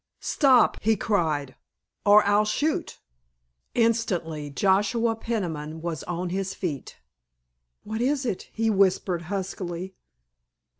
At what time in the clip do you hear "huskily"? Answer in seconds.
9.29-9.93